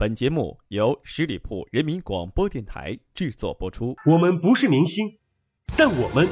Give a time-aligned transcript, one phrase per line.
[0.00, 3.96] 本节目由十里铺人民广播电台制作播出。
[4.06, 5.18] 我们不是明星，
[5.76, 6.28] 但我们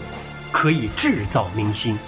[0.52, 1.98] 可以制造明星。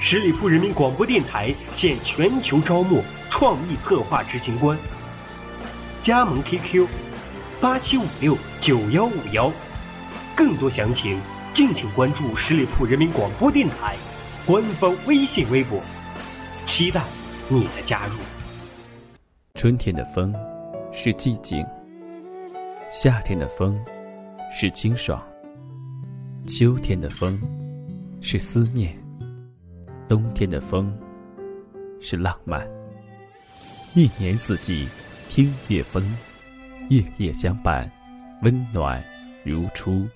[0.00, 4.78] 十里铺人民广播电台现全球招募创意策划执行官，
[6.02, 6.88] 加盟 QQ：
[7.60, 9.52] 八七五六九幺五幺，
[10.34, 11.20] 更多详情
[11.52, 13.94] 敬请关注十里铺人民广播电台
[14.46, 15.78] 官方微信微博，
[16.64, 17.04] 期待
[17.50, 18.14] 你的加入。
[19.56, 20.34] 春天的风
[20.92, 21.66] 是寂静，
[22.90, 23.82] 夏天的风
[24.52, 25.26] 是清爽，
[26.46, 27.40] 秋天的风
[28.20, 28.94] 是思念，
[30.06, 30.94] 冬天的风
[32.02, 32.68] 是浪漫。
[33.94, 34.86] 一年四季
[35.30, 36.04] 听夜风，
[36.90, 37.90] 夜夜相伴，
[38.42, 39.02] 温暖
[39.42, 40.06] 如初。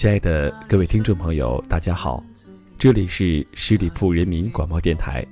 [0.00, 2.24] 亲爱的各位听众朋友，大家好，
[2.78, 5.22] 这里是十里铺人民广播电台，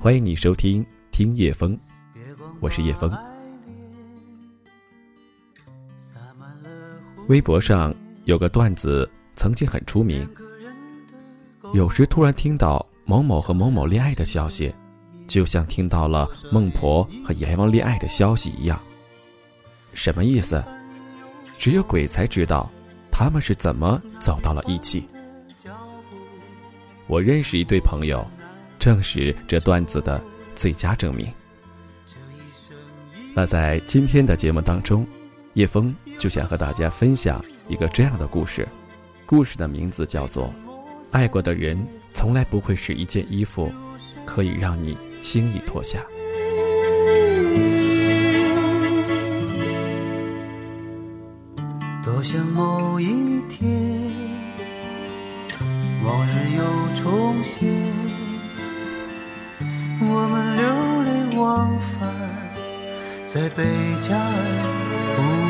[0.00, 1.76] 欢迎你收听《听夜风》，
[2.60, 3.14] 我是叶风。
[7.26, 10.26] 微博上有个段子曾经很出名，
[11.74, 14.74] 有时突然听到某某和某某恋爱的消息。
[15.26, 18.80] 就像听到了孟婆和阎王恋爱的消息一样，
[19.92, 20.64] 什么意思？
[21.58, 22.70] 只有鬼才知道，
[23.18, 25.04] 他们是怎么走到了一起。
[27.08, 28.24] 我认识一对朋友，
[28.78, 30.22] 正是这段子的
[30.54, 31.26] 最佳证明。
[33.34, 35.04] 那在今天的节目当中，
[35.54, 38.68] 叶枫就想和大家分享一个这样的故事，
[39.26, 40.46] 故事的名字叫做
[41.10, 41.76] 《爱过的人
[42.14, 43.68] 从来不会是一件衣服，
[44.24, 44.94] 可以让你》。
[45.18, 46.00] 轻易脱下。
[52.18, 53.70] 好像某一天，
[56.04, 56.64] 往日又
[57.00, 57.72] 重现，
[60.00, 60.64] 我们流
[61.04, 62.12] 连忘返
[63.24, 63.62] 在贝
[64.00, 65.47] 加尔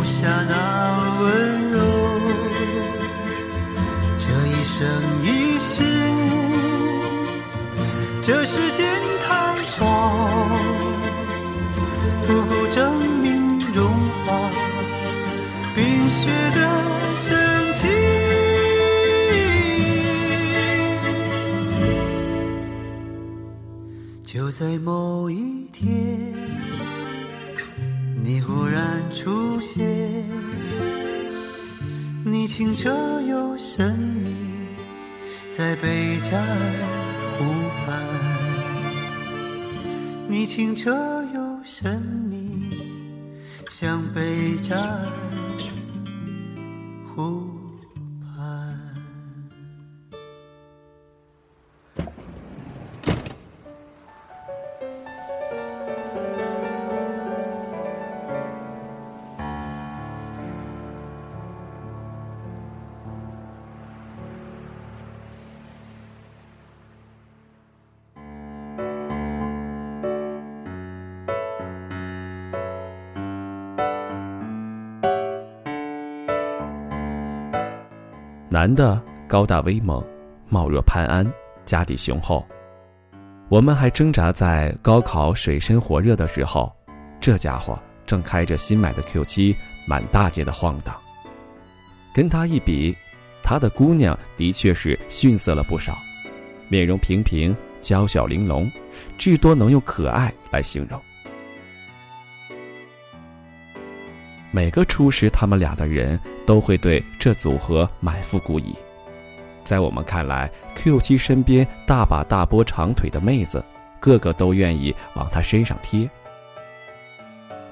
[0.00, 0.54] 留下那
[1.20, 1.28] 温
[1.72, 1.78] 柔。
[4.16, 4.88] 这一生
[5.22, 5.58] 一
[8.46, 8.80] 世间
[9.20, 9.84] 太少，
[12.26, 12.80] 不够证
[13.20, 13.84] 明融
[14.24, 14.50] 化
[15.74, 16.58] 冰雪的
[17.16, 17.28] 深
[17.74, 17.80] 情。
[24.24, 26.32] 就在某一天，
[28.40, 30.24] 你忽然出现，
[32.24, 32.90] 你清澈
[33.20, 34.34] 又神秘，
[35.50, 36.46] 在贝加尔。
[37.36, 37.44] 湖
[37.84, 38.00] 畔，
[40.26, 40.90] 你清澈
[41.34, 42.00] 又神
[42.30, 42.78] 秘，
[43.68, 45.06] 像贝加尔
[78.52, 80.04] 男的高大威猛，
[80.48, 81.24] 貌若潘安，
[81.64, 82.44] 家底雄厚。
[83.48, 86.74] 我们还挣扎在高考水深火热的时候，
[87.20, 89.54] 这家伙正开着新买的 Q7
[89.86, 91.00] 满大街的晃荡。
[92.12, 92.96] 跟他一比，
[93.40, 95.96] 他的姑娘的确是逊色了不少，
[96.68, 98.68] 面容平平，娇小玲珑，
[99.16, 101.00] 至多能用可爱来形容。
[104.52, 108.74] 每个初识他们俩的人都会对这组合满腹故意。
[109.62, 113.64] 在我们看来，Q 七身边大把大波长腿的妹子，
[114.00, 116.08] 个个都愿意往他身上贴。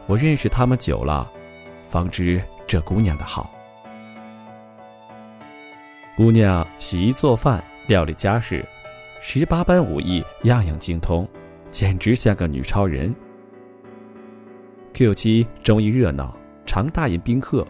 [0.06, 1.28] 我认识他们久了，
[1.84, 3.50] 方知这姑娘的好。
[6.16, 8.64] 姑娘洗衣做饭、料理家事，
[9.20, 11.28] 十八般武艺样样精通，
[11.70, 13.12] 简直像个女超人。
[14.92, 16.36] Q 七中意热闹，
[16.68, 17.66] 常大饮宾客。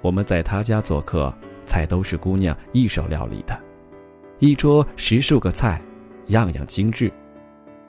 [0.00, 1.32] 我们在他家做客。
[1.64, 3.58] 菜都是姑娘一手料理的，
[4.40, 5.80] 一桌十数个菜，
[6.26, 7.10] 样样精致。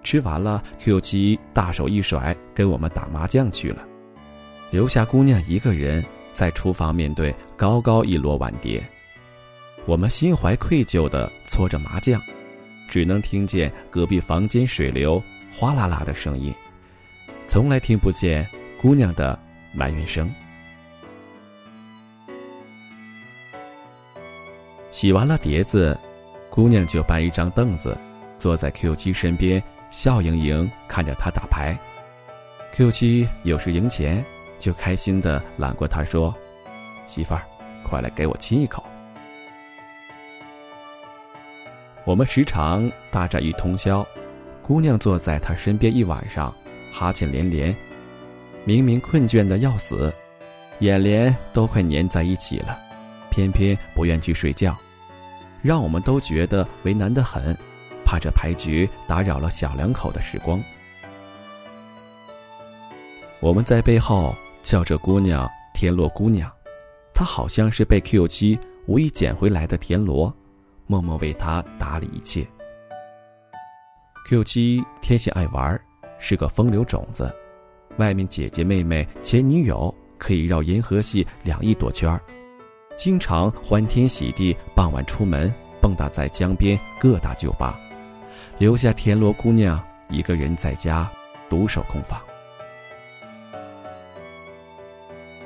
[0.03, 3.83] 吃完了，Q 七大手一甩，跟我们打麻将去了，
[4.69, 8.81] 留下姑娘一个人在厨房面对高高一摞碗碟。
[9.85, 12.21] 我们心怀愧疚地搓着麻将，
[12.87, 16.53] 只能听见隔壁房间水流哗啦啦的声音，
[17.47, 18.47] 从来听不见
[18.79, 19.37] 姑娘的
[19.73, 20.33] 埋怨声。
[24.91, 25.97] 洗完了碟子，
[26.49, 27.97] 姑娘就搬一张凳子，
[28.37, 31.77] 坐在 Q 七身边，笑盈盈看着他打牌。
[32.73, 34.23] Q 七有时赢钱，
[34.59, 36.33] 就开心的揽过他说
[37.07, 37.43] ：“媳妇儿，
[37.83, 38.83] 快来给我亲一口。”
[42.05, 44.05] 我们时常大战一通宵，
[44.61, 46.53] 姑娘坐在他身边一晚上，
[46.91, 47.75] 哈欠连连，
[48.65, 50.13] 明明困倦的要死，
[50.79, 52.79] 眼帘都快粘在一起了，
[53.29, 54.75] 偏偏不愿去睡觉。
[55.61, 57.57] 让我们都觉得为难得很，
[58.05, 60.61] 怕这牌局打扰了小两口的时光。
[63.39, 66.49] 我们在背后叫这姑娘“田螺姑娘”，
[67.13, 70.33] 她好像是被 Q 七无意捡回来的田螺，
[70.87, 72.47] 默默为她打理一切。
[74.29, 75.77] Q 七天性爱玩，
[76.17, 77.33] 是个风流种子，
[77.97, 82.21] 外面姐姐妹妹前女友可以绕银河系两亿多圈儿。
[82.95, 87.79] 经常欢天喜地，傍晚出门蹦跶在江边各大酒吧，
[88.57, 91.09] 留下田螺姑娘一个人在家
[91.49, 92.21] 独守空房。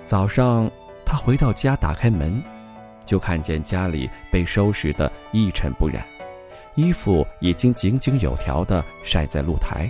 [0.05, 0.69] 早上，
[1.05, 2.41] 她回到家，打开门，
[3.05, 6.05] 就看见家里被收拾得一尘不染，
[6.75, 9.89] 衣服已经井井有条地晒在露台，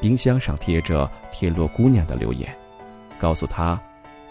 [0.00, 2.56] 冰箱上贴着田螺姑娘的留言，
[3.18, 3.80] 告诉她，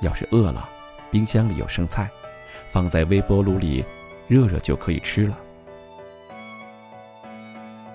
[0.01, 0.67] 要是饿了，
[1.11, 2.09] 冰箱里有剩菜。
[2.69, 3.83] 放在微波炉里，
[4.27, 5.37] 热热就可以吃了。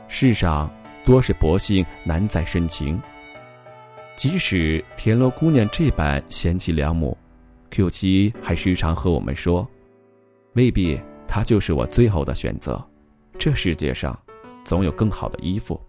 [0.07, 0.71] 世上
[1.05, 3.01] 多是薄幸，难在深情。
[4.15, 7.17] 即使田螺姑娘这般贤妻良母
[7.71, 9.67] ，Q 七还时常和我们说
[10.55, 12.83] ：“未必她就是我最后的选择，
[13.39, 14.17] 这世界上
[14.65, 15.81] 总有更好的衣服。”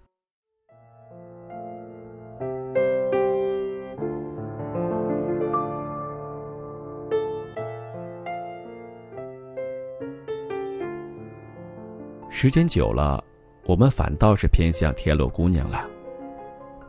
[12.44, 13.24] 时间久了，
[13.63, 15.90] 我们反倒是偏向田螺姑娘了。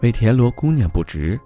[0.03, 1.41] 为田螺姑娘不值，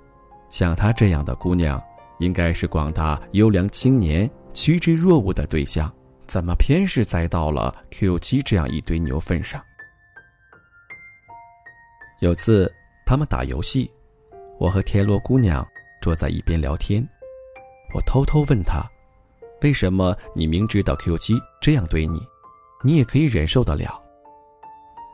[0.49, 1.79] 像她这样的姑娘，
[2.19, 5.95] 应该是广大优良青年趋之若鹜的对象，
[6.27, 9.63] 怎么偏是栽到了 Q 七这样一堆牛粪上？
[12.21, 12.73] 有次
[13.05, 13.91] 他们打游戏，
[14.59, 15.63] 我和田螺姑娘
[16.01, 17.07] 坐在一边聊天，
[17.95, 18.83] 我偷偷问她
[19.61, 22.19] ：“为什么你明知道 Q 七这样对你？”
[22.83, 24.01] 你也可以忍受得了。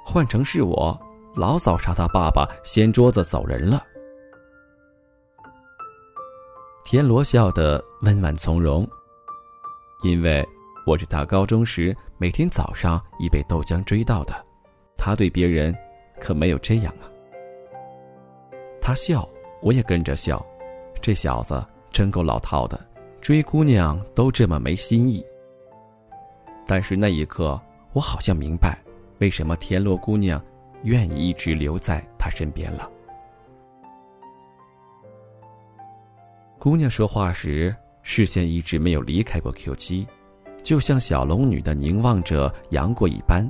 [0.04, 1.00] 换成是我，
[1.34, 3.82] 老早杀他爸爸，掀桌子走人了。
[6.84, 8.86] 田螺笑得温婉从容，
[10.02, 10.46] 因为
[10.86, 14.34] 我是他高中时每天早上一杯豆浆追到的，
[14.96, 15.74] 他对别人
[16.20, 17.08] 可没有这样啊。
[18.82, 19.26] 他笑，
[19.62, 20.44] 我也跟着笑，
[21.00, 22.78] 这小子真够老套的，
[23.22, 25.24] 追姑娘都这么没新意。
[26.66, 27.60] 但是那一刻，
[27.92, 28.78] 我好像明白，
[29.18, 30.42] 为什么田螺姑娘
[30.82, 32.90] 愿意一直留在他身边了。
[36.58, 40.06] 姑娘说话时，视线一直没有离开过 Q 七，
[40.62, 43.46] 就像小龙女的凝望着杨过一般，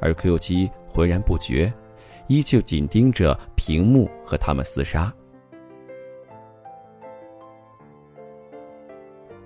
[0.00, 1.72] 而 Q 七浑然不觉，
[2.28, 5.12] 依旧紧盯着屏幕和他们厮杀。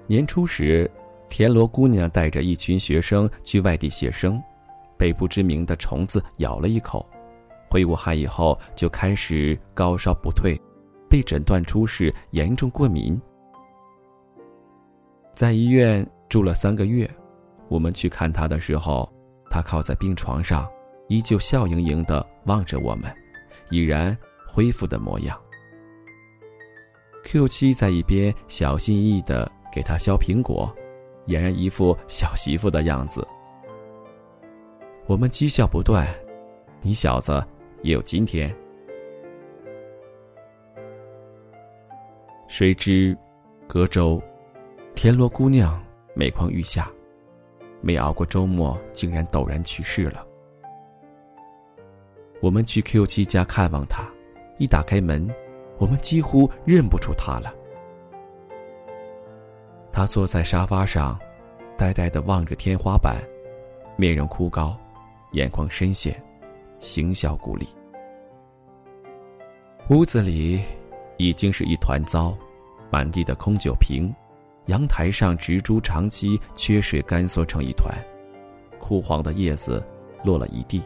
[0.06, 0.90] 年初时。
[1.30, 4.42] 田螺姑娘带着一群学生去外地写生，
[4.98, 7.08] 被不知名的虫子咬了一口，
[7.70, 10.60] 回武汉以后就开始高烧不退，
[11.08, 13.18] 被诊断出是严重过敏，
[15.32, 17.08] 在医院住了三个月。
[17.68, 19.10] 我们去看她的时候，
[19.48, 20.68] 她靠在病床上，
[21.06, 23.10] 依旧笑盈盈地望着我们，
[23.70, 24.14] 已然
[24.48, 25.40] 恢复的模样。
[27.22, 30.74] Q 七在一边小心翼翼的给他削苹果，
[31.30, 33.26] 俨然一副小媳妇的样子。
[35.06, 36.06] 我们讥笑不断，
[36.82, 37.32] 你小子
[37.82, 38.54] 也有今天。
[42.48, 43.16] 谁知，
[43.68, 44.20] 隔周，
[44.94, 45.80] 田螺姑娘
[46.14, 46.90] 每况愈下，
[47.80, 50.26] 没熬过周末，竟然陡然去世了。
[52.42, 54.08] 我们去 Q 七家看望她，
[54.58, 55.32] 一打开门。
[55.78, 57.54] 我们几乎认不出他了。
[59.92, 61.18] 他坐在沙发上，
[61.76, 63.16] 呆呆的望着天花板，
[63.96, 64.76] 面容枯槁，
[65.32, 66.22] 眼眶深陷，
[66.78, 67.66] 形销骨立。
[69.88, 70.60] 屋子里
[71.16, 72.36] 已经是一团糟，
[72.90, 74.14] 满地的空酒瓶，
[74.66, 77.92] 阳台上植株长期缺水干缩成一团，
[78.78, 79.84] 枯黄的叶子
[80.22, 80.82] 落了一地，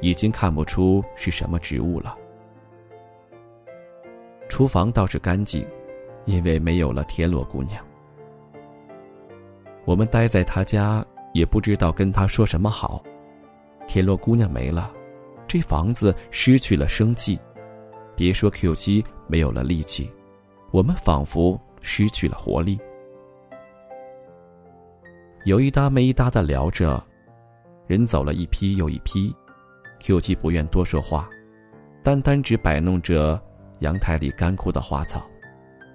[0.00, 2.16] 已经看不出是什么植物了。
[4.48, 5.66] 厨房倒是干净，
[6.24, 7.84] 因为没有了田螺姑娘。
[9.86, 11.02] 我们待在他家，
[11.32, 13.02] 也不知道跟他说什么好。
[13.86, 14.92] 田螺姑娘没了，
[15.46, 17.38] 这房子失去了生气。
[18.16, 20.10] 别说 Q 七没有了力气，
[20.72, 22.78] 我们仿佛失去了活力。
[25.44, 27.00] 有一搭没一搭的聊着，
[27.86, 29.32] 人走了一批又一批
[30.00, 31.30] ，Q 七不愿多说话，
[32.02, 33.40] 单单只摆弄着。
[33.80, 35.28] 阳台里干枯的花草，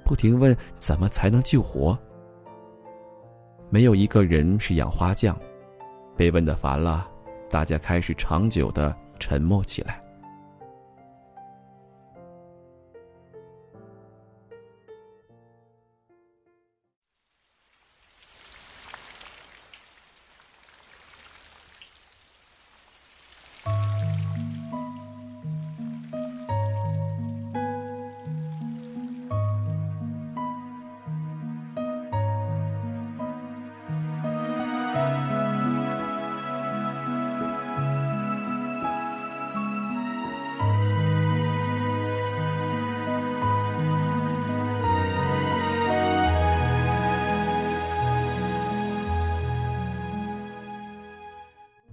[0.05, 1.97] 不停问怎么才能救活。
[3.73, 5.33] 没有一个人是养花匠，
[6.17, 7.07] 被问的烦了，
[7.49, 10.03] 大家开始长久的沉默起来。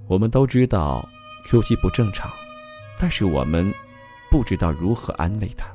[0.09, 1.07] 我们都知道
[1.45, 2.33] ，Q 七不正常，
[2.99, 3.71] 但是我们
[4.31, 5.69] 不知道如何安慰他。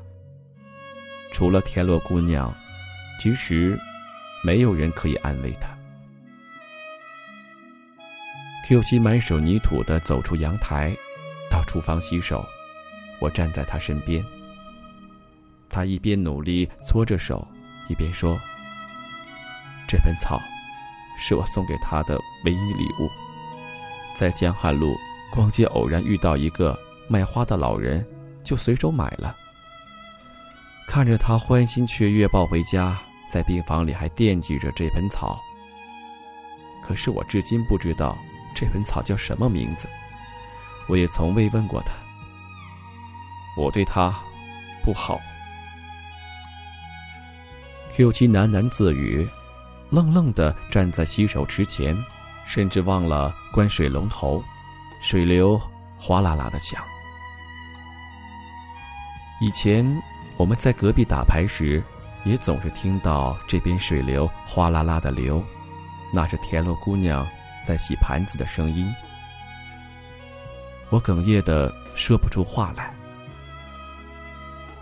[1.32, 2.52] 除了田螺姑娘，
[3.20, 3.78] 其实
[4.42, 5.68] 没有人可以安慰他。
[8.66, 10.92] Q 七满手泥土的走出阳台，
[11.48, 12.44] 到厨房洗手，
[13.20, 14.24] 我站在他身边。
[15.70, 17.46] 他一边努力搓着手，
[17.88, 18.36] 一边说
[19.86, 20.40] ：“这盆草，
[21.18, 23.08] 是我送给他的唯一礼物。”
[24.14, 24.94] 在江汉路
[25.30, 26.78] 逛街，偶然遇到一个
[27.08, 28.06] 卖花的老人，
[28.42, 29.36] 就随手买了。
[30.86, 35.40] 看着他欢欣雀跃抱回家，在病房里还惦记着这盆草。
[36.86, 38.16] 可是我至今不知道
[38.54, 39.88] 这盆草叫什么名字，
[40.86, 41.92] 我也从未问过他。
[43.56, 44.14] 我对他
[44.82, 45.20] 不好。
[47.94, 49.26] Q 七喃喃自语，
[49.90, 51.96] 愣愣地站在洗手池前。
[52.44, 54.42] 甚至忘了关水龙头，
[55.00, 55.60] 水流
[55.98, 56.82] 哗啦啦的响。
[59.40, 59.84] 以前
[60.36, 61.82] 我们在隔壁打牌时，
[62.24, 65.42] 也总是听到这边水流哗啦啦的流，
[66.12, 67.26] 那是田螺姑娘
[67.64, 68.90] 在洗盘子的声音。
[70.90, 72.94] 我哽咽的说不出话来。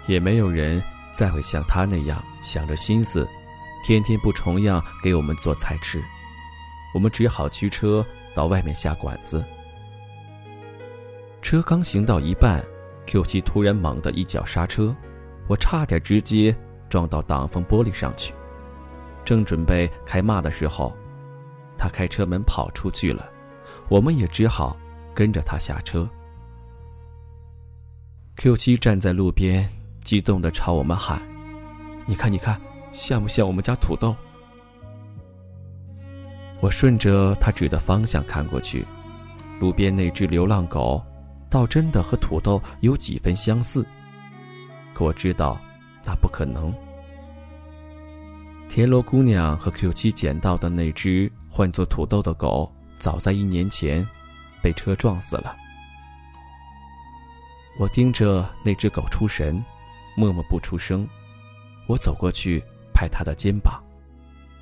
[0.07, 3.26] 也没有人再会像他那样想着心思，
[3.85, 6.02] 天天不重样给我们做菜吃。
[6.93, 9.45] 我们只好驱车到外面下馆子。
[11.41, 12.65] 车刚行到一半
[13.07, 14.95] ，Q 七突然猛地一脚刹车，
[15.49, 16.57] 我差点直接
[16.89, 18.33] 撞到挡风玻璃上去。
[19.25, 20.95] 正准备开骂的时候，
[21.77, 23.29] 他开车门跑出去了，
[23.89, 24.77] 我们也只好
[25.15, 26.09] 跟着他下车。
[28.37, 29.69] Q 七站在路边，
[30.03, 31.21] 激动地朝我们喊
[32.07, 32.61] ：“你看，你看，
[32.93, 34.17] 像不像我们家土豆？”
[36.62, 38.87] 我顺着他指的方向看过去，
[39.59, 41.02] 路边那只流浪狗，
[41.50, 43.85] 倒真的和土豆有几分相似。
[44.95, 45.61] 可我知道，
[46.04, 46.73] 那不可能。
[48.69, 54.07] 田螺姑娘和 Q 七捡到的那只换作土豆的狗，早在一年前
[54.62, 55.57] 被车撞死了。
[57.76, 59.61] 我盯着那只狗出神，
[60.16, 61.09] 默默不出声。
[61.88, 62.62] 我走过去
[62.95, 63.83] 拍它的肩膀，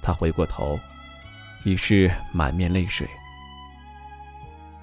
[0.01, 0.81] 它回过头。
[1.65, 3.09] 已是满面泪水。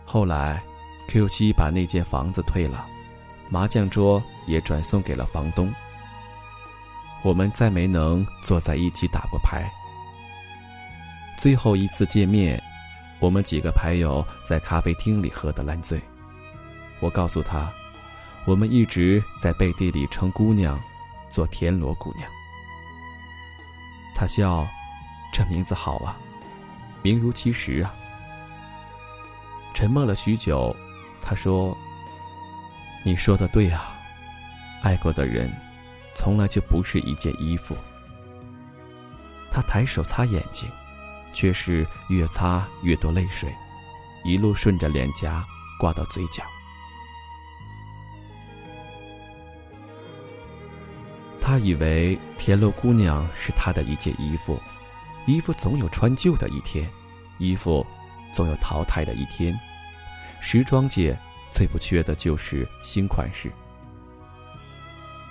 [0.05, 0.61] 后来
[1.07, 2.87] ，Q 七把那间房子退了，
[3.49, 5.73] 麻将桌也转送给了房东。
[7.23, 9.69] 我们再没能坐在一起打过牌。
[11.37, 12.61] 最后一次见面，
[13.19, 15.99] 我们几个牌友在咖啡厅里喝得烂醉。
[16.99, 17.71] 我告诉他，
[18.45, 20.79] 我们一直在背地里称姑娘
[21.29, 22.29] 做田螺姑娘。
[24.15, 24.65] 他笑，
[25.31, 26.17] 这名字好啊，
[27.07, 27.93] 名如其实啊。
[29.73, 30.75] 沉默了许久，
[31.21, 31.77] 他说
[33.05, 33.97] ：“你说的对啊，
[34.81, 35.49] 爱过的人，
[36.13, 37.77] 从来就不是一件衣服。”
[39.49, 40.69] 他抬手擦眼睛，
[41.31, 43.49] 却是越擦越多泪水，
[44.25, 45.45] 一路顺着脸颊
[45.79, 46.43] 挂到嘴角。
[51.39, 54.59] 他以为田螺姑娘是他的一件衣服，
[55.25, 56.91] 衣服总有穿旧的一天，
[57.39, 57.85] 衣服
[58.31, 59.57] 总有淘汰的一天。
[60.39, 61.17] 时装界
[61.49, 63.51] 最不缺的就是新款式。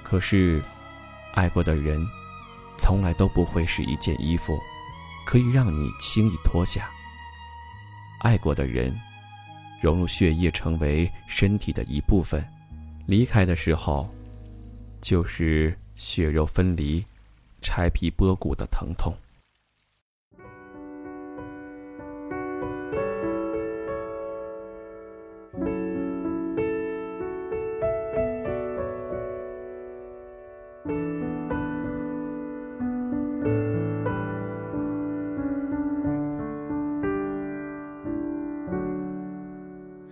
[0.03, 0.63] 可是，
[1.35, 2.05] 爱过的人，
[2.79, 4.59] 从来都不会是一件衣服，
[5.27, 6.89] 可以让你轻易脱下。
[8.21, 8.97] 爱过的人，
[9.81, 12.47] 融入血液，成为身体的一部分，
[13.07, 14.09] 离开的时候，
[15.01, 15.77] 就是。
[15.99, 17.03] 血肉分离，
[17.63, 19.15] 拆皮剥骨的疼痛。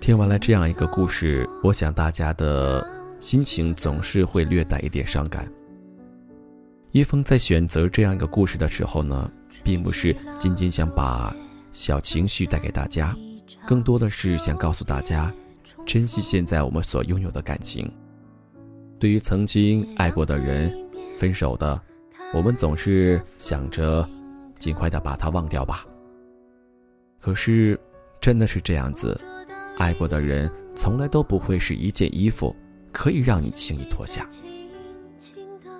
[0.04, 2.86] 听完了这样一个故事，我想大家的
[3.20, 5.50] 心情总是会略带一点伤感。
[6.90, 9.32] 叶枫在选择这样一个故事的时候呢，
[9.62, 11.34] 并不是仅仅想把
[11.72, 13.16] 小情绪带给大家，
[13.66, 15.32] 更多的是想告诉大家，
[15.86, 17.90] 珍惜现在我们所拥有的感情。
[18.98, 20.70] 对于曾经爱过的人，
[21.16, 21.80] 分手的，
[22.34, 24.06] 我们总是想着
[24.58, 25.82] 尽快的把他忘掉吧。
[27.18, 27.80] 可是，
[28.20, 29.18] 真的是这样子，
[29.78, 32.54] 爱过的人从来都不会是一件衣服，
[32.92, 34.28] 可以让你轻易脱下。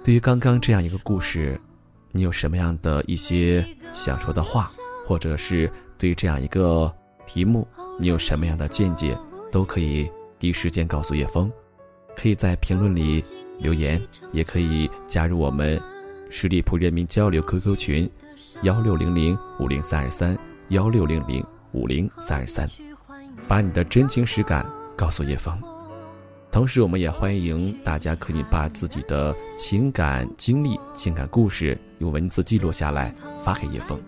[0.03, 1.59] 对于刚刚这样一个故事，
[2.13, 4.71] 你有什么样的一些想说的话，
[5.07, 6.93] 或者是对于这样一个
[7.27, 7.67] 题目，
[7.99, 9.17] 你有什么样的见解，
[9.51, 11.51] 都可以第一时间告诉叶枫，
[12.17, 13.25] 可以在评论里
[13.59, 14.01] 留言，
[14.33, 15.81] 也可以加入我们
[16.29, 18.11] 十里铺人民交流 QQ 群，
[18.63, 20.37] 幺六零零五零三二三
[20.69, 22.69] 幺六零零五零三二三，
[23.47, 25.59] 把你的真情实感告诉叶枫。
[26.51, 34.01] 同时，我们也欢迎大家可以把自己的情感经历、情感故事用文字记录下来发给叶枫。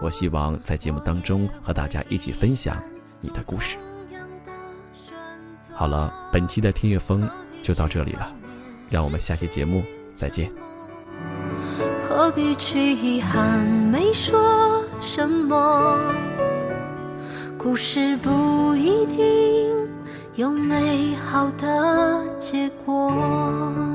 [0.00, 2.76] 我希望在节目当中和大家一起分享
[3.20, 3.78] 你的故事。
[5.72, 7.28] 好了，本期的听乐风
[7.62, 8.34] 就到这里了，
[8.90, 9.84] 让我们下期节目
[10.16, 10.50] 再见。
[12.02, 13.64] 何必去遗憾？
[13.64, 15.96] 没说什么，
[17.62, 19.62] 故事不一定。
[20.36, 23.91] 有美好的结果。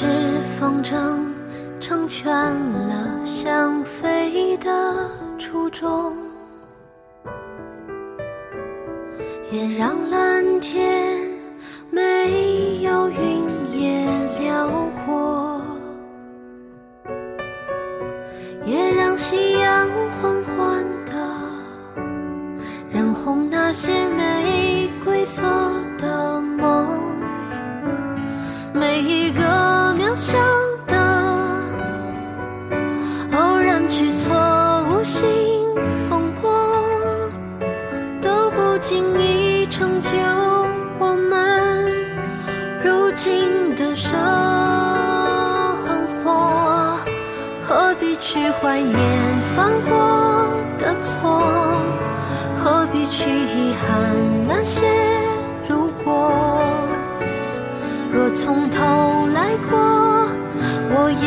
[0.00, 0.06] 是
[0.42, 0.94] 风筝
[1.80, 6.16] 成全了想飞的初衷，
[9.50, 10.97] 也让蓝天
[36.08, 36.50] 风波，
[38.20, 40.08] 都不经意成就
[40.98, 41.92] 我们
[42.84, 44.18] 如今的生
[46.24, 46.96] 活。
[47.66, 48.96] 何必去怀念
[49.54, 51.42] 犯过的错？
[52.56, 53.88] 何必去遗憾
[54.48, 54.86] 那些
[55.68, 56.32] 如果？
[58.10, 59.78] 若从头来过，
[60.90, 61.26] 我也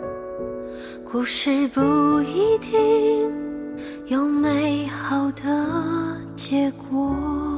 [1.11, 3.29] 故事不一定
[4.07, 7.50] 有美好的结果。